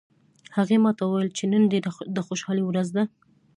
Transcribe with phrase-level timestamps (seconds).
[0.57, 3.03] هغې ما ته وویل چې نن ډیره د خوشحالي ورځ ده